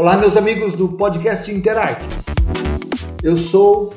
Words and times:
Olá, 0.00 0.16
meus 0.16 0.34
amigos 0.34 0.72
do 0.72 0.88
podcast 0.88 1.52
Interartes. 1.52 2.24
Eu 3.22 3.36
sou 3.36 3.92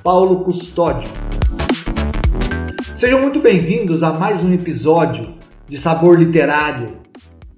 Paulo 0.00 0.44
Custódio. 0.44 1.10
Sejam 2.94 3.20
muito 3.20 3.40
bem-vindos 3.40 4.04
a 4.04 4.12
mais 4.12 4.44
um 4.44 4.52
episódio 4.52 5.34
de 5.66 5.76
Sabor 5.76 6.16
Literário, 6.20 6.98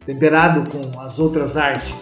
temperado 0.06 0.70
com 0.70 0.98
as 0.98 1.18
outras 1.18 1.58
artes. 1.58 1.94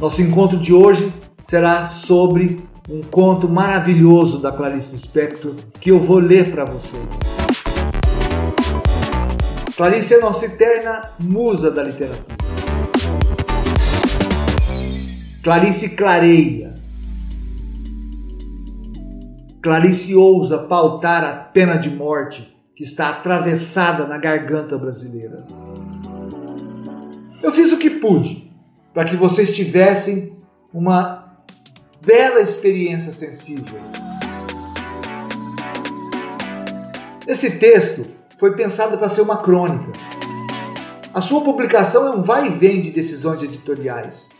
Nosso 0.00 0.22
encontro 0.22 0.56
de 0.56 0.72
hoje 0.72 1.12
será 1.42 1.84
sobre 1.84 2.64
um 2.88 3.02
conto 3.02 3.46
maravilhoso 3.50 4.38
da 4.38 4.50
Clarice 4.50 4.92
Lispector 4.92 5.56
que 5.78 5.90
eu 5.90 6.00
vou 6.00 6.20
ler 6.20 6.50
para 6.50 6.64
vocês. 6.64 7.20
Clarice 9.76 10.14
é 10.14 10.20
nossa 10.20 10.46
eterna 10.46 11.10
musa 11.20 11.70
da 11.70 11.82
literatura. 11.82 12.43
Clarice 15.44 15.90
clareia. 15.90 16.72
Clarice 19.62 20.14
ousa 20.14 20.60
pautar 20.60 21.22
a 21.22 21.34
pena 21.34 21.76
de 21.76 21.90
morte 21.90 22.56
que 22.74 22.82
está 22.82 23.10
atravessada 23.10 24.06
na 24.06 24.16
garganta 24.16 24.78
brasileira. 24.78 25.46
Eu 27.42 27.52
fiz 27.52 27.72
o 27.72 27.76
que 27.76 27.90
pude 27.90 28.50
para 28.94 29.04
que 29.04 29.16
vocês 29.16 29.54
tivessem 29.54 30.34
uma 30.72 31.36
bela 32.00 32.40
experiência 32.40 33.12
sensível. 33.12 33.78
Esse 37.26 37.58
texto 37.58 38.06
foi 38.38 38.56
pensado 38.56 38.96
para 38.96 39.10
ser 39.10 39.20
uma 39.20 39.42
crônica. 39.42 39.92
A 41.12 41.20
sua 41.20 41.42
publicação 41.42 42.06
é 42.06 42.16
um 42.16 42.22
vai 42.22 42.46
e 42.46 42.58
vem 42.58 42.80
de 42.80 42.90
decisões 42.90 43.42
editoriais. 43.42 44.30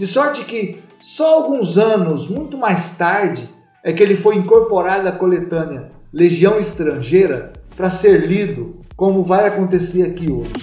De 0.00 0.06
sorte 0.06 0.46
que 0.46 0.82
só 0.98 1.34
alguns 1.34 1.76
anos, 1.76 2.26
muito 2.26 2.56
mais 2.56 2.96
tarde, 2.96 3.46
é 3.84 3.92
que 3.92 4.02
ele 4.02 4.16
foi 4.16 4.34
incorporado 4.34 5.06
à 5.06 5.12
coletânea 5.12 5.92
Legião 6.10 6.58
Estrangeira 6.58 7.52
para 7.76 7.90
ser 7.90 8.26
lido, 8.26 8.80
como 8.96 9.22
vai 9.22 9.46
acontecer 9.46 10.04
aqui 10.04 10.32
hoje. 10.32 10.54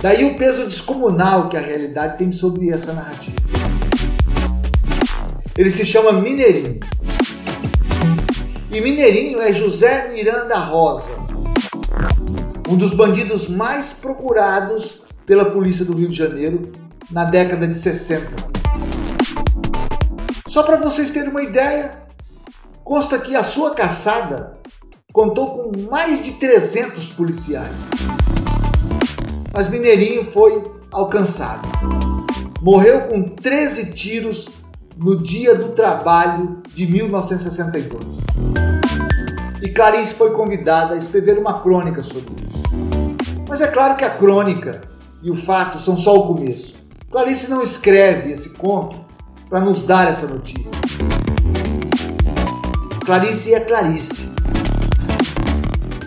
Daí 0.00 0.24
o 0.24 0.38
peso 0.38 0.64
descomunal 0.64 1.50
que 1.50 1.56
a 1.58 1.60
realidade 1.60 2.16
tem 2.16 2.32
sobre 2.32 2.70
essa 2.70 2.94
narrativa. 2.94 3.36
Ele 5.54 5.70
se 5.70 5.84
chama 5.84 6.12
Mineirinho. 6.12 6.80
E 8.70 8.80
Mineirinho 8.80 9.38
é 9.38 9.52
José 9.52 10.10
Miranda 10.14 10.56
Rosa, 10.56 11.10
um 12.70 12.74
dos 12.74 12.94
bandidos 12.94 13.48
mais 13.48 13.92
procurados 13.92 15.02
pela 15.26 15.44
polícia 15.44 15.84
do 15.84 15.94
Rio 15.94 16.08
de 16.08 16.16
Janeiro 16.16 16.72
na 17.12 17.24
década 17.24 17.68
de 17.68 17.76
60. 17.76 18.50
Só 20.48 20.62
para 20.62 20.76
vocês 20.76 21.10
terem 21.10 21.30
uma 21.30 21.42
ideia, 21.42 22.02
consta 22.82 23.18
que 23.18 23.36
a 23.36 23.44
sua 23.44 23.74
caçada 23.74 24.58
contou 25.12 25.58
com 25.70 25.90
mais 25.90 26.24
de 26.24 26.32
300 26.32 27.10
policiais. 27.10 27.72
Mas 29.52 29.68
Mineirinho 29.68 30.24
foi 30.24 30.62
alcançado. 30.90 31.68
Morreu 32.62 33.02
com 33.08 33.22
13 33.22 33.92
tiros 33.92 34.48
no 34.96 35.22
dia 35.22 35.54
do 35.54 35.70
trabalho 35.70 36.62
de 36.74 36.86
1962. 36.86 38.04
E 39.62 39.68
Clarice 39.68 40.14
foi 40.14 40.32
convidada 40.32 40.94
a 40.94 40.96
escrever 40.96 41.38
uma 41.38 41.60
crônica 41.60 42.02
sobre 42.02 42.34
isso. 42.48 42.62
Mas 43.48 43.60
é 43.60 43.66
claro 43.68 43.96
que 43.96 44.04
a 44.04 44.10
crônica 44.10 44.80
e 45.22 45.30
o 45.30 45.36
fato 45.36 45.78
são 45.78 45.96
só 45.96 46.16
o 46.16 46.34
começo. 46.34 46.81
Clarice 47.12 47.50
não 47.50 47.62
escreve 47.62 48.32
esse 48.32 48.48
conto 48.54 49.04
para 49.50 49.60
nos 49.60 49.82
dar 49.82 50.08
essa 50.08 50.26
notícia. 50.26 50.72
Clarice 53.04 53.52
é 53.52 53.60
Clarice. 53.60 54.32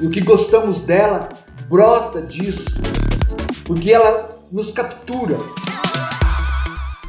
E 0.01 0.07
o 0.07 0.09
que 0.09 0.19
gostamos 0.19 0.81
dela 0.81 1.29
brota 1.69 2.23
disso, 2.23 2.81
porque 3.65 3.93
ela 3.93 4.35
nos 4.51 4.71
captura. 4.71 5.37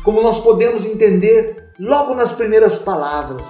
Como 0.04 0.20
nós 0.20 0.40
podemos 0.40 0.84
entender 0.84 1.70
logo 1.78 2.14
nas 2.14 2.30
primeiras 2.30 2.76
palavras. 2.76 3.46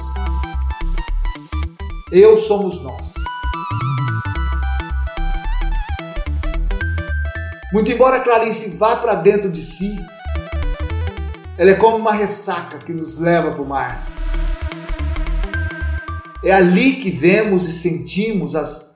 Eu 2.12 2.38
somos 2.38 2.80
nós. 2.80 3.14
Muito 7.72 7.90
embora 7.90 8.20
Clarice 8.20 8.70
vá 8.70 8.94
para 8.94 9.16
dentro 9.16 9.50
de 9.50 9.60
si, 9.60 9.98
ela 11.58 11.70
é 11.70 11.74
como 11.74 11.96
uma 11.96 12.12
ressaca 12.12 12.78
que 12.78 12.92
nos 12.92 13.16
leva 13.16 13.52
para 13.52 13.62
o 13.62 13.66
mar. 13.66 14.06
É 16.44 16.52
ali 16.52 16.96
que 16.96 17.10
vemos 17.10 17.66
e 17.66 17.72
sentimos 17.72 18.54
as, 18.54 18.90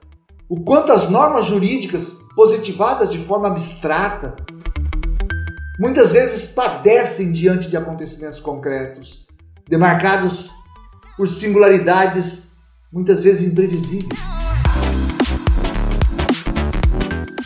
o 0.49 0.61
quanto 0.61 0.93
as 0.93 1.09
normas 1.09 1.47
jurídicas, 1.47 2.17
positivadas 2.37 3.11
de 3.11 3.19
forma 3.19 3.49
abstrata, 3.49 4.37
muitas 5.79 6.13
vezes 6.13 6.49
padecem 6.49 7.33
diante 7.33 7.69
de 7.69 7.77
acontecimentos 7.77 8.41
concretos, 8.41 9.27
demarcados 9.67 10.51
por 11.17 11.29
singularidades 11.29 12.49
muitas 12.93 13.23
vezes 13.23 13.51
imprevisíveis. 13.51 14.21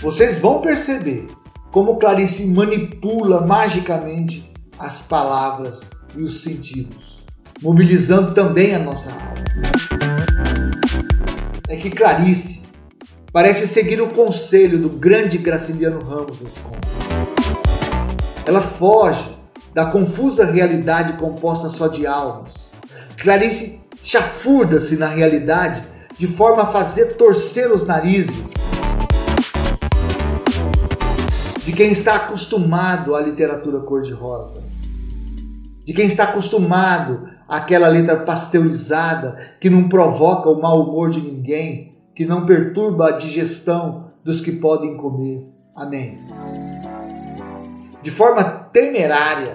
Vocês 0.02 0.38
vão 0.38 0.60
perceber 0.60 1.28
como 1.70 1.98
Clarice 1.98 2.46
manipula 2.46 3.46
magicamente 3.46 4.53
as 4.79 5.01
palavras 5.01 5.91
e 6.17 6.23
os 6.23 6.43
sentidos, 6.43 7.25
mobilizando 7.62 8.33
também 8.33 8.75
a 8.75 8.79
nossa 8.79 9.11
alma. 9.11 9.35
É 11.69 11.77
que 11.77 11.91
Clarice 11.91 12.62
parece 13.33 13.67
seguir 13.67 14.01
o 14.01 14.09
conselho 14.09 14.79
do 14.79 14.89
grande 14.89 15.39
Graciliano 15.39 16.05
Ramos 16.05 16.41
nesse. 16.41 16.61
Ela 18.47 18.61
foge 18.61 19.35
da 19.73 19.87
confusa 19.87 20.45
realidade 20.45 21.15
composta 21.15 21.69
só 21.69 21.89
de 21.89 22.06
almas. 22.06 22.71
Clarice 23.17 23.81
chafurda-se 24.03 24.97
na 24.97 25.06
realidade 25.06 25.83
de 26.17 26.29
forma 26.29 26.62
a 26.62 26.67
fazer 26.67 27.17
torcer 27.17 27.73
os 27.73 27.85
narizes 27.85 28.53
de 31.64 31.72
quem 31.72 31.91
está 31.91 32.16
acostumado 32.16 33.14
à 33.14 33.22
literatura 33.22 33.80
cor-de-rosa, 33.80 34.62
de 35.84 35.94
quem 35.94 36.06
está 36.06 36.25
acostumado 36.25 37.26
àquela 37.48 37.88
letra 37.88 38.16
pasteurizada 38.16 39.56
que 39.58 39.70
não 39.70 39.88
provoca 39.88 40.50
o 40.50 40.60
mau 40.60 40.82
humor 40.82 41.10
de 41.10 41.20
ninguém, 41.20 41.92
que 42.14 42.26
não 42.26 42.44
perturba 42.44 43.08
a 43.08 43.12
digestão 43.12 44.08
dos 44.22 44.41
que 44.41 44.52
podem 44.52 44.97
comer. 44.97 45.48
Amém. 45.75 46.19
De 48.02 48.10
forma 48.10 48.44
temerária, 48.44 49.54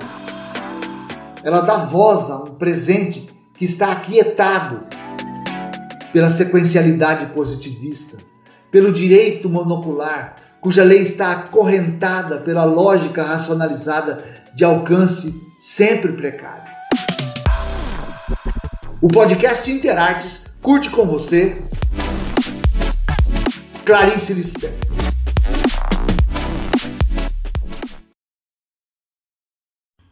ela 1.43 1.61
dá 1.61 1.77
voz 1.77 2.29
a 2.31 2.37
um 2.37 2.55
presente 2.55 3.29
que 3.55 3.65
está 3.65 3.91
aquietado 3.91 4.79
pela 6.11 6.31
sequencialidade 6.31 7.27
positivista, 7.27 8.17
pelo 8.71 8.91
direito 8.91 9.47
monocular, 9.47 10.48
cuja 10.61 10.83
lei 10.83 11.01
está 11.01 11.31
acorrentada 11.31 12.39
pela 12.39 12.65
lógica 12.65 13.23
racionalizada 13.23 14.23
de 14.53 14.63
alcance 14.65 15.33
sempre 15.57 16.11
precário. 16.13 16.69
O 19.01 19.07
podcast 19.07 19.71
Interartes 19.71 20.41
curte 20.61 20.89
com 20.89 21.07
você 21.07 21.61
Clarice 23.85 24.33
Lispector. 24.33 24.89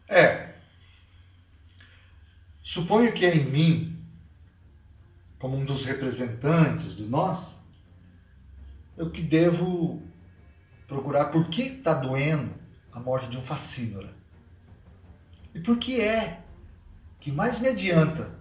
É. 0.08 0.54
Suponho 2.62 3.12
que 3.12 3.26
é 3.26 3.36
em 3.36 3.44
mim, 3.44 3.98
como 5.38 5.56
um 5.56 5.64
dos 5.64 5.84
representantes 5.84 6.94
do 6.94 7.06
nós, 7.06 7.58
eu 8.96 9.10
que 9.10 9.22
devo 9.22 10.02
procurar 10.88 11.26
por 11.26 11.48
que 11.48 11.62
está 11.62 11.92
doendo 11.92 12.54
a 12.90 12.98
morte 12.98 13.28
de 13.28 13.36
um 13.36 13.42
facínora. 13.42 14.16
E 15.54 15.60
por 15.60 15.78
que 15.78 16.00
é 16.00 16.42
que 17.20 17.30
mais 17.30 17.60
me 17.60 17.68
adianta 17.68 18.32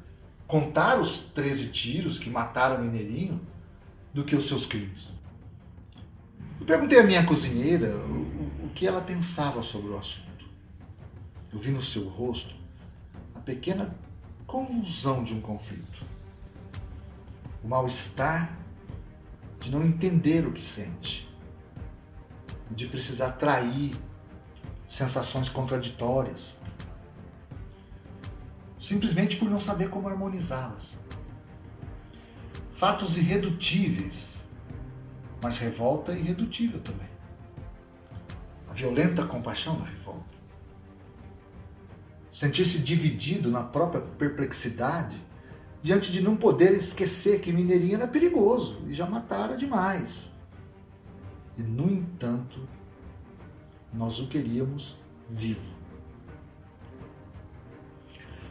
contar 0.48 1.00
os 1.00 1.18
13 1.18 1.68
tiros 1.70 2.18
que 2.18 2.30
mataram 2.30 2.78
o 2.78 2.86
Mineirinho 2.86 3.42
do 4.14 4.24
que 4.24 4.36
os 4.36 4.48
seus 4.48 4.66
crimes. 4.66 5.12
Eu 6.60 6.66
perguntei 6.66 7.00
à 7.00 7.04
minha 7.04 7.26
cozinheira 7.26 7.98
o, 7.98 8.66
o 8.66 8.72
que 8.74 8.88
ela 8.88 9.02
pensava 9.02 9.62
sobre 9.62 9.92
o 9.92 9.98
assunto. 9.98 10.28
Eu 11.52 11.60
vi 11.60 11.72
no 11.72 11.82
seu 11.82 12.08
rosto 12.08 12.56
a 13.36 13.40
pequena 13.40 13.94
convulsão 14.46 15.24
de 15.24 15.34
um 15.34 15.42
conflito. 15.42 16.06
O 17.62 17.68
mal-estar 17.68 18.58
de 19.60 19.70
não 19.70 19.84
entender 19.84 20.48
o 20.48 20.52
que 20.54 20.64
sente 20.64 21.27
de 22.72 22.88
precisar 22.88 23.32
trair 23.32 23.96
sensações 24.86 25.50
contraditórias, 25.50 26.56
simplesmente 28.80 29.36
por 29.36 29.50
não 29.50 29.60
saber 29.60 29.90
como 29.90 30.08
harmonizá-las. 30.08 30.98
Fatos 32.74 33.18
irredutíveis, 33.18 34.38
mas 35.42 35.58
revolta 35.58 36.14
é 36.14 36.20
irredutível 36.20 36.80
também. 36.80 37.10
A 38.70 38.74
violenta 38.74 39.26
compaixão 39.26 39.78
da 39.78 39.86
revolta. 39.86 40.36
Sentir-se 42.32 42.78
dividido 42.78 43.50
na 43.50 43.64
própria 43.64 44.02
perplexidade 44.02 45.20
diante 45.82 46.12
de 46.12 46.22
não 46.22 46.36
poder 46.36 46.74
esquecer 46.74 47.40
que 47.40 47.52
Mineirinho 47.52 47.96
era 47.96 48.08
perigoso 48.08 48.82
e 48.88 48.94
já 48.94 49.06
matara 49.06 49.58
demais. 49.58 50.32
E, 51.58 51.62
no 51.62 51.90
entanto, 51.90 52.68
nós 53.94 54.20
o 54.20 54.28
queríamos 54.28 54.96
vivo. 55.30 55.76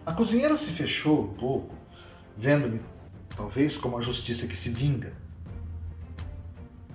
A 0.05 0.13
cozinheira 0.13 0.57
se 0.57 0.71
fechou 0.71 1.25
um 1.25 1.35
pouco, 1.35 1.75
vendo-me, 2.37 2.81
talvez 3.37 3.77
como 3.77 3.99
a 3.99 4.01
justiça 4.01 4.47
que 4.47 4.57
se 4.57 4.71
vinga. 4.71 5.13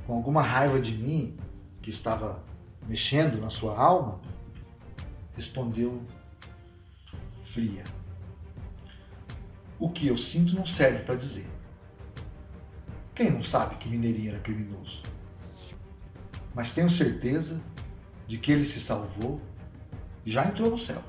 Com 0.06 0.16
alguma 0.16 0.42
raiva 0.42 0.80
de 0.80 0.98
mim, 0.98 1.38
que 1.82 1.90
estava 1.90 2.44
mexendo 2.88 3.40
na 3.40 3.50
sua 3.50 3.78
alma, 3.78 4.20
respondeu 5.36 6.02
fria. 7.44 7.84
O 9.80 9.90
que 9.90 10.08
eu 10.08 10.18
sinto 10.18 10.56
não 10.56 10.66
serve 10.66 11.04
para 11.04 11.16
dizer. 11.16 11.48
Quem 13.16 13.30
não 13.30 13.44
sabe 13.44 13.76
que 13.76 13.90
Mineirinho 13.90 14.30
era 14.30 14.40
criminoso? 14.40 15.04
Mas 16.54 16.72
tenho 16.72 16.90
certeza 16.90 17.62
de 18.28 18.38
que 18.38 18.52
ele 18.52 18.66
se 18.66 18.80
salvou 18.80 19.42
e 20.26 20.32
já 20.32 20.46
entrou 20.46 20.70
no 20.70 20.78
céu. 20.78 21.02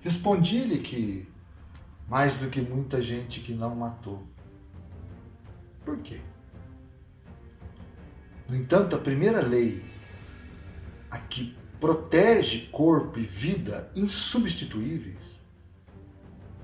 Respondi-lhe 0.00 0.78
que 0.78 1.28
mais 2.08 2.36
do 2.36 2.48
que 2.48 2.60
muita 2.60 3.00
gente 3.00 3.40
que 3.40 3.54
não 3.54 3.74
matou. 3.74 4.26
Por 5.84 5.98
quê? 5.98 6.20
No 8.48 8.56
entanto, 8.56 8.96
a 8.96 8.98
primeira 8.98 9.40
lei, 9.40 9.80
a 11.08 11.18
que 11.18 11.56
protege 11.78 12.66
corpo 12.72 13.18
e 13.18 13.22
vida 13.22 13.90
insubstituíveis, 13.94 15.40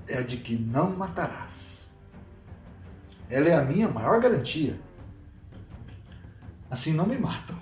é 0.07 0.17
a 0.17 0.21
de 0.21 0.37
que 0.37 0.57
não 0.57 0.95
matarás. 0.95 1.91
Ela 3.29 3.49
é 3.49 3.55
a 3.55 3.63
minha 3.63 3.87
maior 3.87 4.21
garantia. 4.21 4.79
Assim 6.69 6.93
não 6.93 7.05
me 7.05 7.17
matam, 7.17 7.57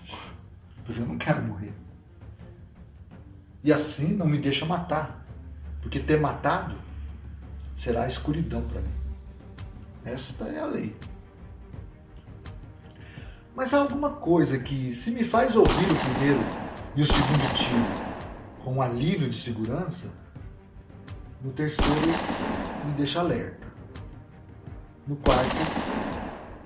porque 0.83 0.99
eu 0.99 1.05
não 1.05 1.17
quero 1.17 1.41
morrer. 1.43 1.73
E 3.63 3.71
assim 3.71 4.13
não 4.13 4.25
me 4.25 4.37
deixa 4.37 4.65
matar, 4.65 5.25
porque 5.81 5.99
ter 5.99 6.19
matado 6.19 6.75
será 7.75 8.07
escuridão 8.07 8.61
para 8.67 8.81
mim. 8.81 8.93
Esta 10.03 10.45
é 10.45 10.59
a 10.59 10.65
lei. 10.65 10.95
Mas 13.55 13.73
há 13.73 13.79
alguma 13.79 14.11
coisa 14.11 14.59
que, 14.59 14.93
se 14.93 15.11
me 15.11 15.23
faz 15.23 15.55
ouvir 15.55 15.91
o 15.91 15.95
primeiro 15.95 16.39
e 16.95 17.01
o 17.01 17.05
segundo 17.05 17.53
tiro 17.55 18.05
com 18.63 18.73
um 18.73 18.81
alívio 18.81 19.29
de 19.29 19.39
segurança, 19.39 20.11
no 21.41 21.51
terceiro, 21.51 21.93
me 22.85 22.93
deixa 22.97 23.19
alerta. 23.19 23.67
No 25.07 25.15
quarto, 25.17 25.55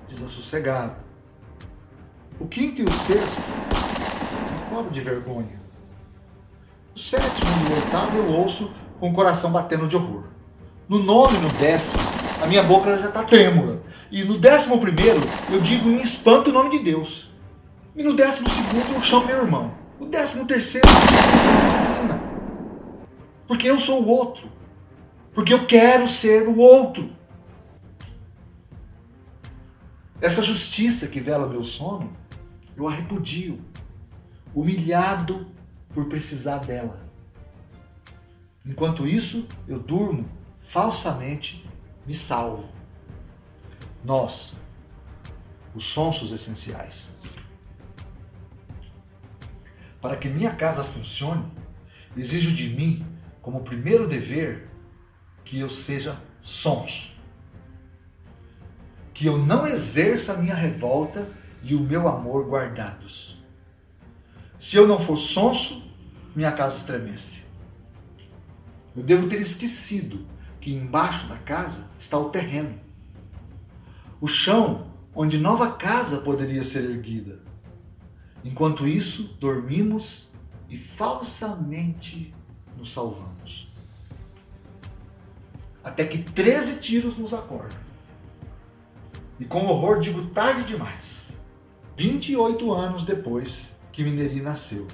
desassossegado. 0.07 1.08
O 2.39 2.47
quinto 2.47 2.81
e 2.81 2.85
o 2.85 2.91
sexto, 2.91 3.41
me 3.41 4.69
cobre 4.69 4.91
de 4.91 5.01
vergonha. 5.01 5.59
O 6.95 6.99
sétimo 6.99 7.51
e 7.67 7.73
o 7.73 7.75
oitavo 7.75 8.17
eu 8.17 8.31
ouço 8.31 8.71
com 8.97 9.09
o 9.09 9.13
coração 9.13 9.51
batendo 9.51 9.87
de 9.87 9.97
horror. 9.97 10.23
No 10.87 10.99
nono 10.99 11.35
e 11.37 11.41
no 11.41 11.49
décimo, 11.59 12.01
a 12.41 12.47
minha 12.47 12.63
boca 12.63 12.97
já 12.97 13.09
está 13.09 13.23
trêmula. 13.23 13.81
E 14.09 14.23
no 14.23 14.37
décimo 14.37 14.79
primeiro, 14.79 15.19
eu 15.51 15.59
digo 15.59 15.89
em 15.89 16.01
espanto 16.01 16.49
o 16.49 16.53
nome 16.53 16.69
de 16.69 16.79
Deus. 16.79 17.29
E 17.95 18.01
no 18.03 18.13
décimo 18.13 18.49
segundo, 18.49 18.95
eu 18.95 19.01
chamo 19.01 19.25
meu 19.25 19.37
irmão. 19.37 19.73
O 19.99 20.05
décimo 20.05 20.45
terceiro, 20.45 20.87
eu 20.87 20.93
chamo 20.93 21.51
assassina. 21.51 22.21
Porque 23.47 23.69
eu 23.69 23.79
sou 23.79 24.01
o 24.01 24.07
outro. 24.07 24.49
Porque 25.33 25.53
eu 25.53 25.67
quero 25.67 26.07
ser 26.07 26.47
o 26.47 26.57
outro. 26.57 27.09
Essa 30.21 30.41
justiça 30.41 31.07
que 31.07 31.19
vela 31.19 31.47
meu 31.47 31.63
sono, 31.63 32.18
eu 32.79 32.87
a 32.87 32.91
repudio, 32.91 33.59
humilhado 34.55 35.51
por 35.89 36.05
precisar 36.05 36.59
dela. 36.59 37.05
Enquanto 38.65 39.05
isso, 39.05 39.45
eu 39.67 39.77
durmo 39.77 40.29
falsamente, 40.61 41.67
me 42.07 42.15
salvo. 42.15 42.69
Nós, 44.01 44.55
os 45.75 45.83
sonsos 45.83 46.31
essenciais. 46.31 47.09
Para 50.01 50.15
que 50.15 50.29
minha 50.29 50.55
casa 50.55 50.81
funcione, 50.85 51.51
exijo 52.15 52.53
de 52.55 52.69
mim, 52.69 53.05
como 53.41 53.61
primeiro 53.61 54.07
dever, 54.07 54.69
que 55.43 55.59
eu 55.59 55.69
seja 55.69 56.17
sonso. 56.41 57.13
Que 59.13 59.25
eu 59.25 59.37
não 59.37 59.67
exerça 59.67 60.33
minha 60.37 60.55
revolta 60.55 61.27
e 61.61 61.75
o 61.75 61.79
meu 61.79 62.07
amor 62.07 62.47
guardados. 62.47 63.43
Se 64.59 64.75
eu 64.75 64.87
não 64.87 64.99
for 64.99 65.17
sonso, 65.17 65.83
minha 66.35 66.51
casa 66.51 66.77
estremece. 66.77 67.43
Eu 68.95 69.03
devo 69.03 69.27
ter 69.27 69.39
esquecido 69.39 70.25
que 70.59 70.73
embaixo 70.73 71.27
da 71.27 71.37
casa 71.37 71.87
está 71.97 72.17
o 72.17 72.29
terreno. 72.29 72.79
O 74.19 74.27
chão 74.27 74.91
onde 75.15 75.37
nova 75.37 75.71
casa 75.71 76.17
poderia 76.19 76.63
ser 76.63 76.83
erguida. 76.83 77.39
Enquanto 78.43 78.87
isso, 78.87 79.35
dormimos 79.39 80.27
e 80.69 80.75
falsamente 80.75 82.33
nos 82.77 82.93
salvamos 82.93 83.69
até 85.89 86.05
que 86.05 86.19
13 86.19 86.79
tiros 86.79 87.17
nos 87.17 87.33
acordam. 87.33 87.77
E 89.39 89.45
com 89.45 89.65
horror 89.65 89.99
digo 89.99 90.27
tarde 90.27 90.63
demais, 90.63 91.18
28 91.99 92.71
anos 92.71 93.03
depois 93.03 93.67
que 93.91 94.05
Mineri 94.05 94.39
nasceu, 94.39 94.87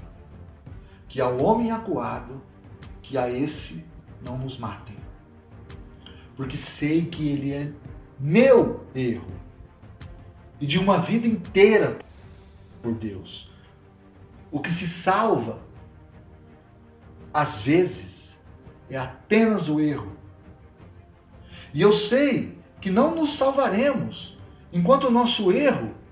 que 1.08 1.22
ao 1.22 1.38
homem 1.38 1.70
acuado, 1.70 2.42
que 3.00 3.16
a 3.16 3.30
esse 3.30 3.86
não 4.24 4.40
nos 4.40 4.58
matem. 4.58 4.96
Porque 6.36 6.58
sei 6.58 7.06
que 7.06 7.30
ele 7.30 7.54
é 7.54 7.72
meu 8.20 8.84
erro 8.96 9.32
e 10.60 10.66
de 10.66 10.80
uma 10.80 10.98
vida 10.98 11.28
inteira 11.28 12.00
por 12.82 12.96
Deus. 12.96 13.52
O 14.52 14.60
que 14.60 14.74
se 14.74 14.88
salva, 14.88 15.62
às 17.32 17.62
vezes, 17.62 18.36
é 18.90 18.98
apenas 18.98 19.70
o 19.70 19.80
erro 19.80 20.12
e 21.72 21.84
eu 21.84 21.94
sei 21.94 22.58
que 22.82 22.90
não 22.90 23.14
nos 23.14 23.36
salvaremos 23.38 24.40
enquanto 24.74 25.04
o 25.04 25.12
nosso 25.12 25.52
erro 25.52 26.04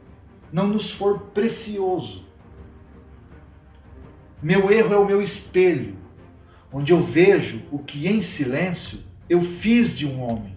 não 0.53 0.67
nos 0.67 0.91
for 0.91 1.19
precioso. 1.33 2.23
Meu 4.39 4.71
erro 4.71 4.93
é 4.93 4.97
o 4.97 5.05
meu 5.05 5.19
espelho, 5.19 5.97
onde 6.71 6.93
eu 6.93 7.01
vejo 7.01 7.63
o 7.71 7.79
que 7.79 8.07
em 8.07 8.21
silêncio 8.21 8.99
eu 9.27 9.41
fiz 9.41 9.97
de 9.97 10.05
um 10.05 10.21
homem. 10.21 10.55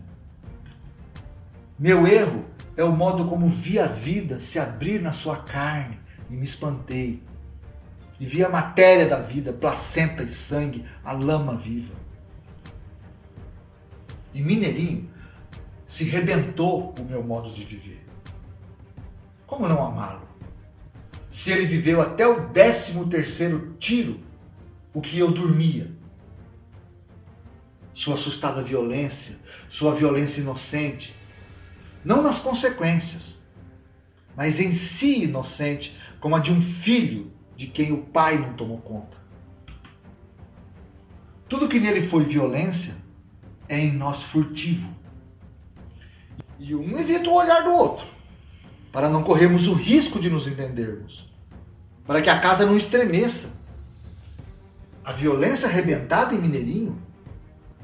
Meu 1.78 2.06
erro 2.06 2.44
é 2.76 2.84
o 2.84 2.92
modo 2.92 3.24
como 3.24 3.48
vi 3.48 3.78
a 3.78 3.86
vida 3.86 4.38
se 4.38 4.58
abrir 4.58 5.00
na 5.00 5.12
sua 5.12 5.38
carne 5.38 5.98
e 6.28 6.36
me 6.36 6.44
espantei. 6.44 7.22
E 8.20 8.26
vi 8.26 8.44
a 8.44 8.50
matéria 8.50 9.06
da 9.06 9.20
vida, 9.20 9.52
placenta 9.52 10.22
e 10.22 10.28
sangue, 10.28 10.84
a 11.02 11.12
lama 11.12 11.54
viva. 11.54 11.94
E 14.34 14.42
Mineirinho 14.42 15.08
se 15.86 16.04
rebentou 16.04 16.94
o 16.98 17.04
meu 17.04 17.22
modo 17.22 17.48
de 17.48 17.64
viver. 17.64 18.06
Como 19.46 19.68
não 19.68 19.84
amá-lo? 19.84 20.26
Se 21.30 21.50
ele 21.50 21.66
viveu 21.66 22.00
até 22.00 22.26
o 22.26 22.48
décimo 22.48 23.06
terceiro 23.08 23.74
tiro, 23.78 24.20
o 24.92 25.00
que 25.00 25.18
eu 25.18 25.30
dormia. 25.30 25.94
Sua 27.92 28.14
assustada 28.14 28.62
violência, 28.62 29.36
sua 29.68 29.94
violência 29.94 30.40
inocente, 30.40 31.14
não 32.04 32.22
nas 32.22 32.38
consequências, 32.38 33.38
mas 34.34 34.60
em 34.60 34.72
si 34.72 35.24
inocente, 35.24 35.96
como 36.20 36.36
a 36.36 36.38
de 36.38 36.52
um 36.52 36.60
filho 36.60 37.32
de 37.56 37.66
quem 37.66 37.92
o 37.92 38.02
pai 38.02 38.38
não 38.38 38.52
tomou 38.54 38.78
conta. 38.78 39.16
Tudo 41.48 41.68
que 41.68 41.80
nele 41.80 42.02
foi 42.02 42.24
violência 42.24 42.96
é 43.68 43.78
em 43.78 43.92
nós 43.92 44.22
furtivo. 44.22 44.94
E 46.58 46.74
um 46.74 46.98
evita 46.98 47.30
o 47.30 47.34
olhar 47.34 47.62
do 47.62 47.70
outro, 47.70 48.06
para 48.92 49.08
não 49.08 49.22
corrermos 49.22 49.68
o 49.68 49.74
risco 49.74 50.18
de 50.18 50.30
nos 50.30 50.46
entendermos, 50.46 51.28
para 52.06 52.20
que 52.22 52.30
a 52.30 52.40
casa 52.40 52.64
não 52.64 52.76
estremeça, 52.76 53.50
a 55.04 55.12
violência 55.12 55.68
arrebentada 55.68 56.34
em 56.34 56.38
Mineirinho, 56.38 57.00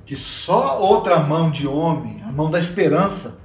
que 0.05 0.17
só 0.17 0.81
outra 0.81 1.21
mão 1.21 1.51
de 1.51 1.67
homem, 1.67 2.23
a 2.25 2.33
mão 2.33 2.51
da 2.51 2.59
esperança, 2.59 3.41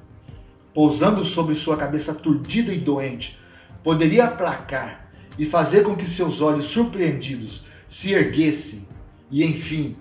pousando 0.74 1.24
sobre 1.26 1.56
sua 1.56 1.78
cabeça 1.78 2.12
aturdida 2.12 2.74
e 2.74 2.80
doente, 2.80 3.40
poderia 3.84 4.26
aplacar 4.26 5.10
e 5.38 5.46
fazer 5.46 5.84
com 5.84 5.96
que 5.96 6.08
seus 6.08 6.42
olhos 6.42 6.66
surpreendidos 6.66 7.66
se 7.88 8.12
erguessem 8.12 8.88
e, 9.30 9.44
enfim, 9.44 9.96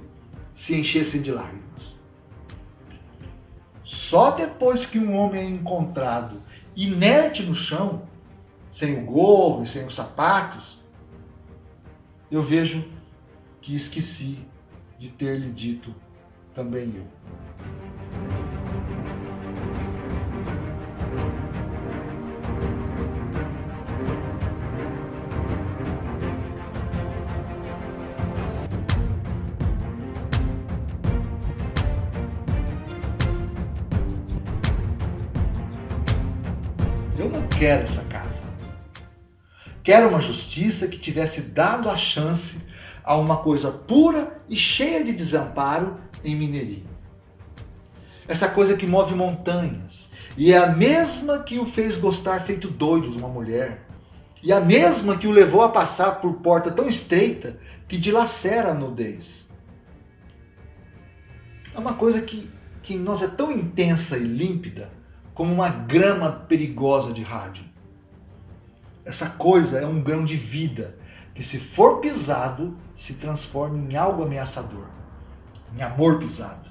se 0.54 0.74
enchessem 0.74 1.20
de 1.20 1.30
lágrimas. 1.30 1.96
Só 3.84 4.32
depois 4.32 4.84
que 4.84 4.98
um 4.98 5.14
homem 5.14 5.42
é 5.42 5.48
encontrado 5.48 6.42
inerte 6.76 7.42
no 7.42 7.54
chão, 7.54 8.02
sem 8.70 8.98
o 8.98 9.06
gorro 9.06 9.62
e 9.62 9.66
sem 9.66 9.86
os 9.86 9.94
sapatos, 9.94 10.78
eu 12.30 12.42
vejo 12.42 12.84
que 13.62 13.74
esqueci 13.74 14.38
de 14.98 15.08
ter 15.08 15.38
lhe 15.38 15.50
dito 15.50 15.94
também 16.54 16.92
eu. 16.94 17.06
Quero 37.58 37.84
essa 37.84 38.02
casa. 38.02 38.42
Quero 39.82 40.08
uma 40.08 40.20
justiça 40.20 40.88
que 40.88 40.98
tivesse 40.98 41.40
dado 41.42 41.88
a 41.88 41.96
chance 41.96 42.58
a 43.02 43.16
uma 43.16 43.38
coisa 43.38 43.70
pura 43.70 44.40
e 44.48 44.56
cheia 44.56 45.02
de 45.02 45.12
desamparo 45.12 45.98
em 46.24 46.34
Mineirinho. 46.34 46.88
Essa 48.28 48.48
coisa 48.48 48.76
que 48.76 48.86
move 48.86 49.14
montanhas 49.14 50.10
e 50.36 50.52
é 50.52 50.58
a 50.58 50.66
mesma 50.66 51.38
que 51.38 51.58
o 51.58 51.64
fez 51.64 51.96
gostar 51.96 52.40
feito 52.40 52.68
doido 52.68 53.10
de 53.10 53.16
uma 53.16 53.28
mulher. 53.28 53.86
E 54.42 54.52
a 54.52 54.60
mesma 54.60 55.16
que 55.16 55.26
o 55.26 55.30
levou 55.30 55.62
a 55.62 55.70
passar 55.70 56.20
por 56.20 56.34
porta 56.34 56.70
tão 56.70 56.88
estreita 56.88 57.58
que 57.88 57.96
dilacera 57.96 58.70
a 58.70 58.74
nudez. 58.74 59.48
É 61.74 61.78
uma 61.78 61.94
coisa 61.94 62.20
que, 62.20 62.50
que 62.82 62.94
em 62.94 62.98
nós 62.98 63.22
é 63.22 63.28
tão 63.28 63.50
intensa 63.50 64.18
e 64.18 64.24
límpida 64.24 64.95
como 65.36 65.52
uma 65.52 65.68
grama 65.68 66.32
perigosa 66.32 67.12
de 67.12 67.22
rádio. 67.22 67.62
Essa 69.04 69.28
coisa 69.28 69.78
é 69.78 69.86
um 69.86 70.00
grão 70.00 70.24
de 70.24 70.34
vida 70.34 70.98
que, 71.34 71.42
se 71.42 71.58
for 71.58 72.00
pisado, 72.00 72.74
se 72.96 73.12
transforma 73.12 73.76
em 73.76 73.94
algo 73.94 74.22
ameaçador, 74.22 74.86
em 75.76 75.82
amor 75.82 76.18
pisado. 76.18 76.70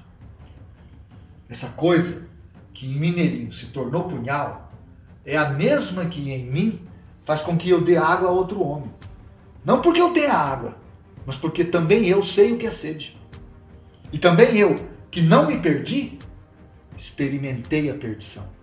Essa 1.48 1.68
coisa 1.68 2.26
que 2.74 2.86
em 2.86 2.98
Mineirinho 2.98 3.52
se 3.52 3.66
tornou 3.66 4.08
punhal 4.08 4.72
é 5.24 5.36
a 5.36 5.48
mesma 5.48 6.06
que 6.06 6.32
em 6.32 6.50
mim 6.50 6.88
faz 7.24 7.42
com 7.42 7.56
que 7.56 7.70
eu 7.70 7.80
dê 7.80 7.96
água 7.96 8.30
a 8.30 8.32
outro 8.32 8.60
homem. 8.60 8.92
Não 9.64 9.80
porque 9.80 10.00
eu 10.00 10.12
tenha 10.12 10.32
água, 10.32 10.76
mas 11.24 11.36
porque 11.36 11.64
também 11.64 12.08
eu 12.08 12.20
sei 12.20 12.52
o 12.52 12.56
que 12.58 12.66
é 12.66 12.72
sede. 12.72 13.16
E 14.12 14.18
também 14.18 14.56
eu, 14.56 14.74
que 15.08 15.22
não 15.22 15.46
me 15.46 15.56
perdi, 15.56 16.18
experimentei 16.98 17.88
a 17.88 17.94
perdição. 17.94 18.55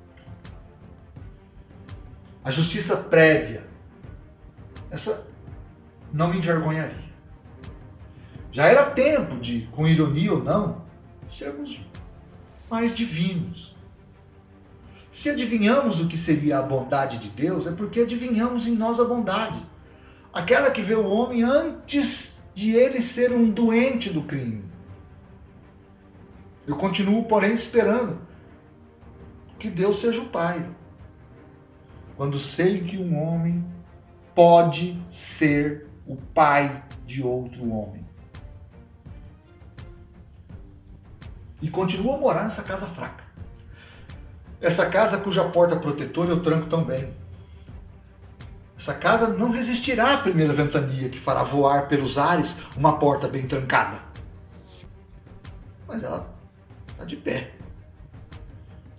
A 2.43 2.51
justiça 2.51 2.97
prévia, 2.97 3.63
essa 4.91 5.25
não 6.11 6.29
me 6.29 6.37
envergonharia. 6.37 7.13
Já 8.51 8.65
era 8.65 8.91
tempo 8.91 9.37
de, 9.37 9.61
com 9.71 9.87
ironia 9.87 10.33
ou 10.33 10.43
não, 10.43 10.83
sermos 11.29 11.81
mais 12.69 12.95
divinos. 12.95 13.73
Se 15.09 15.29
adivinhamos 15.29 15.99
o 15.99 16.07
que 16.07 16.17
seria 16.17 16.59
a 16.59 16.61
bondade 16.61 17.17
de 17.17 17.29
Deus, 17.29 17.65
é 17.65 17.71
porque 17.71 18.01
adivinhamos 18.01 18.67
em 18.67 18.75
nós 18.75 18.99
a 18.99 19.05
bondade. 19.05 19.63
Aquela 20.33 20.71
que 20.71 20.81
vê 20.81 20.95
o 20.95 21.07
homem 21.07 21.43
antes 21.43 22.35
de 22.53 22.71
ele 22.71 23.01
ser 23.01 23.31
um 23.31 23.49
doente 23.49 24.09
do 24.09 24.23
crime. 24.23 24.63
Eu 26.65 26.75
continuo, 26.75 27.23
porém, 27.25 27.53
esperando 27.53 28.19
que 29.59 29.69
Deus 29.69 29.99
seja 29.99 30.21
o 30.21 30.29
Pai. 30.29 30.67
Quando 32.15 32.39
sei 32.39 32.83
que 32.83 32.97
um 32.97 33.21
homem 33.21 33.65
pode 34.35 35.01
ser 35.11 35.87
o 36.05 36.15
pai 36.15 36.83
de 37.05 37.23
outro 37.23 37.69
homem. 37.71 38.05
E 41.61 41.69
continuo 41.69 42.13
a 42.13 42.17
morar 42.17 42.43
nessa 42.43 42.61
casa 42.61 42.85
fraca. 42.85 43.23
Essa 44.59 44.89
casa 44.89 45.17
cuja 45.17 45.43
porta 45.45 45.75
protetora 45.75 46.31
eu 46.31 46.41
tranco 46.41 46.67
também. 46.67 47.13
Essa 48.77 48.93
casa 48.93 49.27
não 49.27 49.51
resistirá 49.51 50.13
à 50.13 50.17
primeira 50.17 50.51
ventania 50.51 51.07
que 51.07 51.19
fará 51.19 51.43
voar 51.43 51.87
pelos 51.87 52.17
ares 52.17 52.57
uma 52.75 52.97
porta 52.99 53.27
bem 53.27 53.47
trancada. 53.47 53.99
Mas 55.87 56.03
ela 56.03 56.33
está 56.89 57.05
de 57.05 57.15
pé. 57.15 57.51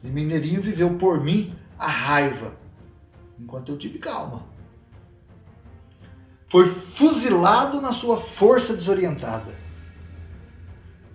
E 0.02 0.09
Mineirinho 0.09 0.62
viveu 0.62 0.94
por 0.94 1.23
mim 1.23 1.54
a 1.78 1.87
raiva, 1.87 2.54
enquanto 3.38 3.70
eu 3.70 3.78
tive 3.78 3.98
calma 3.98 4.54
foi 6.54 6.68
fuzilado 6.68 7.80
na 7.80 7.92
sua 7.92 8.16
força 8.16 8.74
desorientada. 8.74 9.52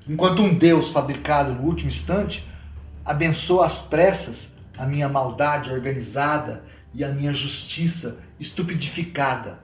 Enquanto 0.06 0.42
um 0.42 0.54
Deus 0.54 0.90
fabricado 0.90 1.54
no 1.54 1.62
último 1.62 1.88
instante 1.88 2.46
abençoa 3.06 3.66
às 3.66 3.78
pressas 3.78 4.50
a 4.78 4.86
minha 4.86 5.08
maldade 5.08 5.72
organizada 5.72 6.66
e 6.94 7.06
a 7.06 7.10
minha 7.10 7.32
justiça 7.32 8.20
estupidificada. 8.38 9.62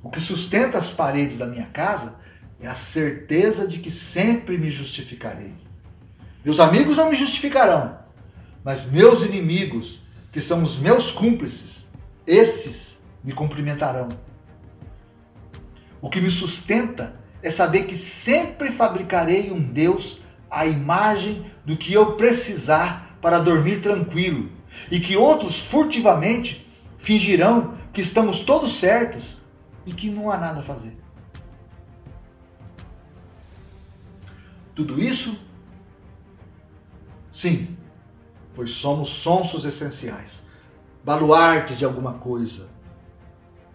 O 0.00 0.10
que 0.10 0.20
sustenta 0.20 0.78
as 0.78 0.92
paredes 0.92 1.36
da 1.36 1.46
minha 1.46 1.66
casa 1.66 2.14
é 2.60 2.68
a 2.68 2.74
certeza 2.76 3.66
de 3.66 3.80
que 3.80 3.90
sempre 3.90 4.56
me 4.56 4.70
justificarei. 4.70 5.54
Meus 6.44 6.60
amigos 6.60 6.96
não 6.96 7.10
me 7.10 7.16
justificarão, 7.16 7.98
mas 8.62 8.84
meus 8.84 9.22
inimigos, 9.22 10.05
que 10.36 10.42
são 10.42 10.62
os 10.62 10.78
meus 10.78 11.10
cúmplices, 11.10 11.86
esses 12.26 13.02
me 13.24 13.32
cumprimentarão. 13.32 14.10
O 15.98 16.10
que 16.10 16.20
me 16.20 16.30
sustenta 16.30 17.18
é 17.42 17.48
saber 17.48 17.86
que 17.86 17.96
sempre 17.96 18.70
fabricarei 18.70 19.50
um 19.50 19.58
Deus 19.58 20.20
à 20.50 20.66
imagem 20.66 21.50
do 21.64 21.74
que 21.74 21.90
eu 21.90 22.16
precisar 22.16 23.16
para 23.22 23.38
dormir 23.38 23.80
tranquilo 23.80 24.50
e 24.90 25.00
que 25.00 25.16
outros 25.16 25.58
furtivamente 25.58 26.70
fingirão 26.98 27.78
que 27.90 28.02
estamos 28.02 28.40
todos 28.40 28.72
certos 28.72 29.38
e 29.86 29.92
que 29.94 30.10
não 30.10 30.30
há 30.30 30.36
nada 30.36 30.60
a 30.60 30.62
fazer. 30.62 30.98
Tudo 34.74 35.02
isso? 35.02 35.40
Sim, 37.32 37.74
pois 38.56 38.70
somos 38.70 39.08
sonsos 39.10 39.66
essenciais, 39.66 40.40
baluartes 41.04 41.78
de 41.78 41.84
alguma 41.84 42.14
coisa 42.14 42.66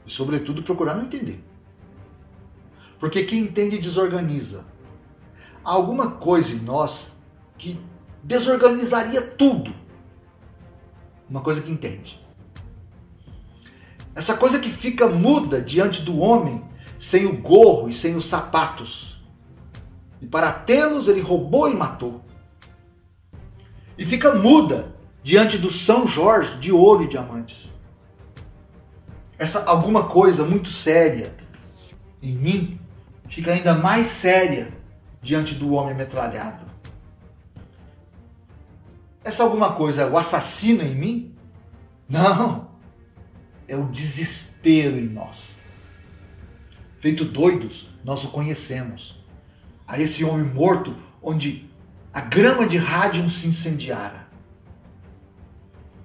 e, 0.06 0.10
sobretudo, 0.10 0.64
procurar 0.64 0.96
não 0.96 1.04
entender. 1.04 1.42
Porque 3.00 3.24
quem 3.24 3.44
entende 3.44 3.78
desorganiza. 3.78 4.66
Há 5.64 5.72
alguma 5.72 6.12
coisa 6.12 6.54
em 6.54 6.60
nós 6.60 7.12
que 7.58 7.80
desorganizaria 8.24 9.22
tudo. 9.22 9.72
Uma 11.30 11.42
coisa 11.42 11.62
que 11.62 11.72
entende. 11.72 12.20
Essa 14.16 14.36
coisa 14.36 14.60
que 14.60 14.70
fica 14.70 15.08
muda 15.08 15.62
diante 15.62 16.02
do 16.02 16.20
homem 16.20 16.64
sem 16.98 17.28
o 17.28 17.38
gorro 17.38 17.88
e 17.88 17.94
sem 17.94 18.16
os 18.16 18.26
sapatos. 18.26 19.22
E 20.20 20.26
para 20.26 20.52
tê-los 20.52 21.08
ele 21.08 21.22
roubou 21.22 21.70
e 21.70 21.76
matou. 21.76 22.22
E 23.98 24.06
fica 24.06 24.34
muda 24.34 24.96
diante 25.24 25.58
do 25.58 25.72
São 25.72 26.08
Jorge 26.08 26.58
de 26.58 26.72
ouro 26.72 27.04
e 27.04 27.08
diamantes. 27.08 27.72
Essa 29.38 29.64
alguma 29.64 30.08
coisa 30.08 30.46
muito 30.46 30.70
séria 30.70 31.36
em 32.22 32.34
mim 32.34 32.80
fica 33.28 33.54
ainda 33.54 33.74
mais 33.74 34.08
séria 34.08 34.72
diante 35.22 35.56
do 35.56 35.72
homem 35.72 35.96
metralhado. 35.96 36.66
Essa 39.24 39.44
alguma 39.44 39.74
coisa 39.74 40.02
é 40.02 40.10
o 40.10 40.18
assassino 40.18 40.82
em 40.82 40.96
mim? 40.96 41.36
Não. 42.10 42.70
É 43.68 43.76
o 43.76 43.86
desespero 43.86 44.98
em 45.00 45.08
nós. 45.08 45.56
Feito 47.00 47.24
doidos, 47.24 47.90
nós 48.04 48.24
o 48.24 48.30
conhecemos. 48.30 49.24
A 49.88 50.00
esse 50.00 50.24
homem 50.24 50.46
morto 50.46 50.96
onde 51.22 51.71
a 52.14 52.22
grama 52.22 52.66
de 52.66 52.78
rádio 52.78 53.30
se 53.30 53.48
incendiara. 53.48 54.28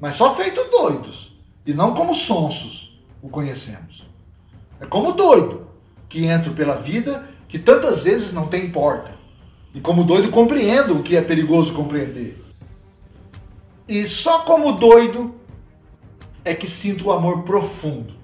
Mas 0.01 0.15
só 0.15 0.35
feito 0.35 0.63
doidos, 0.71 1.37
e 1.65 1.73
não 1.75 1.95
como 1.95 2.15
sonsos, 2.15 3.01
o 3.23 3.29
conhecemos. 3.29 4.07
É 4.81 4.87
como 4.87 5.13
doido, 5.13 5.67
que 6.09 6.27
entro 6.27 6.53
pela 6.53 6.77
vida 6.77 7.29
que 7.49 7.59
tantas 7.59 8.05
vezes 8.05 8.33
não 8.33 8.47
tem 8.47 8.71
porta. 8.71 9.17
E 9.75 9.81
como 9.81 10.05
doido 10.05 10.31
compreendo 10.31 10.99
o 10.99 11.03
que 11.03 11.17
é 11.17 11.23
perigoso 11.23 11.75
compreender. 11.75 12.43
E 13.89 14.05
só 14.07 14.41
como 14.41 14.73
doido 14.73 15.35
é 16.45 16.55
que 16.55 16.69
sinto 16.69 17.07
o 17.07 17.13
amor 17.13 17.43
profundo. 17.43 18.15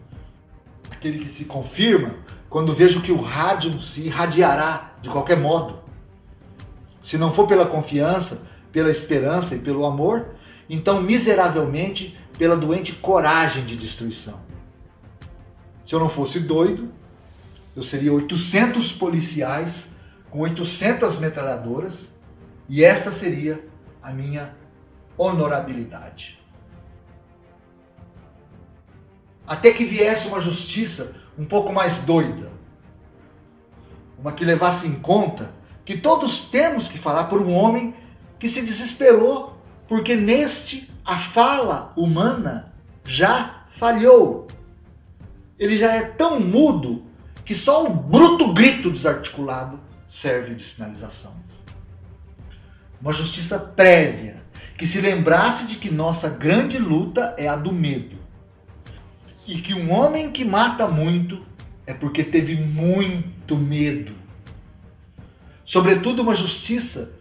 Aquele 0.90 1.18
que 1.18 1.28
se 1.28 1.44
confirma 1.44 2.14
quando 2.48 2.72
vejo 2.72 3.02
que 3.02 3.12
o 3.12 3.20
rádio 3.20 3.80
se 3.80 4.02
irradiará 4.02 4.94
de 5.02 5.08
qualquer 5.08 5.38
modo. 5.38 5.81
Se 7.02 7.18
não 7.18 7.32
for 7.32 7.47
pela 7.47 7.66
confiança, 7.66 8.42
pela 8.71 8.90
esperança 8.90 9.54
e 9.54 9.59
pelo 9.59 9.85
amor, 9.85 10.35
então 10.68 11.02
miseravelmente 11.02 12.18
pela 12.38 12.56
doente 12.56 12.92
coragem 12.94 13.64
de 13.64 13.76
destruição. 13.76 14.40
Se 15.85 15.94
eu 15.94 16.00
não 16.00 16.09
fosse 16.09 16.40
doido, 16.40 16.90
eu 17.76 17.82
seria 17.82 18.12
800 18.12 18.92
policiais 18.92 19.88
com 20.30 20.40
800 20.40 21.18
metralhadoras 21.18 22.09
e 22.68 22.82
esta 22.82 23.12
seria 23.12 23.62
a 24.02 24.12
minha 24.12 24.54
honorabilidade. 25.16 26.40
Até 29.47 29.73
que 29.73 29.85
viesse 29.85 30.28
uma 30.28 30.40
justiça 30.40 31.14
um 31.38 31.44
pouco 31.44 31.73
mais 31.73 31.99
doida, 31.99 32.50
uma 34.18 34.32
que 34.32 34.44
levasse 34.44 34.87
em 34.87 34.94
conta 34.94 35.52
que 35.92 35.99
todos 35.99 36.46
temos 36.46 36.88
que 36.88 36.96
falar 36.96 37.25
por 37.25 37.42
um 37.42 37.52
homem 37.52 37.94
que 38.38 38.49
se 38.49 38.62
desesperou, 38.62 39.62
porque 39.87 40.16
neste 40.16 40.90
a 41.04 41.18
fala 41.18 41.92
humana 41.94 42.72
já 43.04 43.66
falhou. 43.68 44.46
Ele 45.58 45.76
já 45.76 45.92
é 45.92 46.00
tão 46.00 46.40
mudo 46.40 47.04
que 47.44 47.54
só 47.54 47.84
o 47.84 47.90
bruto 47.90 48.54
grito 48.54 48.90
desarticulado 48.90 49.78
serve 50.08 50.54
de 50.54 50.64
sinalização. 50.64 51.34
Uma 52.99 53.12
justiça 53.12 53.58
prévia 53.58 54.42
que 54.78 54.87
se 54.87 54.99
lembrasse 54.99 55.66
de 55.66 55.76
que 55.76 55.90
nossa 55.90 56.30
grande 56.30 56.78
luta 56.78 57.34
é 57.37 57.49
a 57.49 57.56
do 57.56 57.70
medo. 57.70 58.16
E 59.46 59.56
que 59.56 59.75
um 59.75 59.92
homem 59.92 60.32
que 60.32 60.42
mata 60.42 60.88
muito 60.88 61.44
é 61.87 61.92
porque 61.92 62.25
teve 62.25 62.56
muito 62.56 63.58
medo. 63.58 64.21
Sobretudo 65.64 66.23
uma 66.23 66.35
justiça 66.35 67.12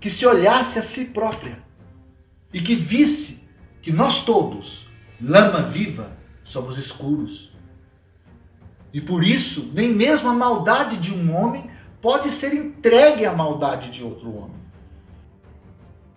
que 0.00 0.10
se 0.10 0.26
olhasse 0.26 0.78
a 0.78 0.82
si 0.82 1.06
própria 1.06 1.62
e 2.52 2.60
que 2.60 2.74
visse 2.74 3.38
que 3.82 3.92
nós 3.92 4.24
todos, 4.24 4.86
lama 5.20 5.62
viva, 5.62 6.16
somos 6.42 6.76
escuros. 6.78 7.52
E 8.92 9.00
por 9.00 9.24
isso, 9.24 9.70
nem 9.72 9.92
mesmo 9.92 10.28
a 10.28 10.34
maldade 10.34 10.96
de 10.96 11.12
um 11.12 11.34
homem 11.34 11.70
pode 12.00 12.28
ser 12.28 12.52
entregue 12.52 13.24
à 13.24 13.32
maldade 13.32 13.90
de 13.90 14.02
outro 14.02 14.34
homem. 14.34 14.60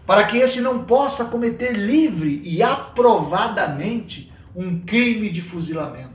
Para 0.06 0.26
que 0.26 0.38
este 0.38 0.60
não 0.60 0.84
possa 0.84 1.26
cometer 1.26 1.74
livre 1.74 2.42
e 2.44 2.64
aprovadamente 2.64 4.32
um 4.56 4.80
crime 4.80 5.30
de 5.30 5.42
fuzilamento. 5.42 6.13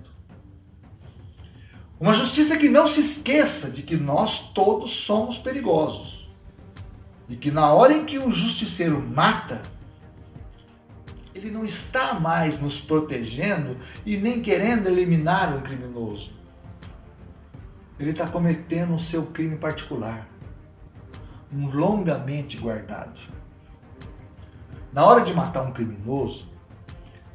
Uma 2.00 2.14
justiça 2.14 2.56
que 2.56 2.68
não 2.68 2.86
se 2.86 3.00
esqueça 3.00 3.70
de 3.70 3.82
que 3.82 3.96
nós 3.96 4.52
todos 4.52 4.90
somos 4.90 5.36
perigosos. 5.36 6.28
E 7.28 7.36
que 7.36 7.50
na 7.50 7.72
hora 7.72 7.92
em 7.92 8.04
que 8.04 8.18
o 8.18 8.30
justiceiro 8.30 9.00
mata, 9.00 9.62
ele 11.34 11.50
não 11.50 11.64
está 11.64 12.14
mais 12.14 12.60
nos 12.60 12.80
protegendo 12.80 13.76
e 14.06 14.16
nem 14.16 14.40
querendo 14.40 14.88
eliminar 14.88 15.54
um 15.54 15.60
criminoso 15.60 16.38
ele 17.98 18.10
está 18.10 18.26
cometendo 18.26 18.94
o 18.94 18.98
seu 18.98 19.26
crime 19.26 19.56
particular, 19.56 20.28
um 21.52 21.66
longamente 21.68 22.56
guardado. 22.56 23.20
Na 24.92 25.04
hora 25.04 25.22
de 25.22 25.34
matar 25.34 25.62
um 25.62 25.72
criminoso, 25.72 26.48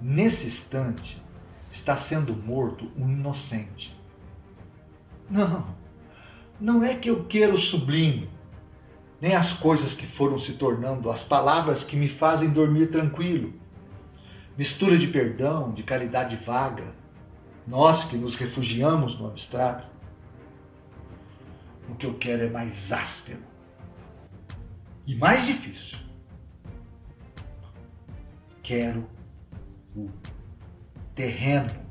nesse 0.01 0.47
instante, 0.47 1.21
está 1.71 1.97
sendo 1.97 2.33
morto 2.33 2.89
um 2.97 3.09
inocente. 3.09 3.99
Não, 5.33 5.65
não 6.61 6.83
é 6.83 6.93
que 6.93 7.09
eu 7.09 7.25
queira 7.25 7.51
o 7.51 7.57
sublime, 7.57 8.29
nem 9.19 9.33
as 9.33 9.51
coisas 9.51 9.95
que 9.95 10.05
foram 10.05 10.37
se 10.37 10.53
tornando 10.53 11.09
as 11.09 11.23
palavras 11.23 11.83
que 11.83 11.95
me 11.95 12.07
fazem 12.07 12.51
dormir 12.51 12.91
tranquilo. 12.91 13.51
Mistura 14.55 14.95
de 14.95 15.07
perdão, 15.07 15.71
de 15.71 15.81
caridade 15.81 16.35
vaga, 16.35 16.93
nós 17.65 18.05
que 18.05 18.15
nos 18.15 18.35
refugiamos 18.35 19.17
no 19.17 19.25
abstrato. 19.25 19.87
O 21.89 21.95
que 21.95 22.05
eu 22.05 22.13
quero 22.13 22.43
é 22.43 22.49
mais 22.51 22.91
áspero 22.91 23.41
e 25.07 25.15
mais 25.15 25.47
difícil. 25.47 25.97
Quero 28.61 29.09
o 29.95 30.11
terreno 31.15 31.82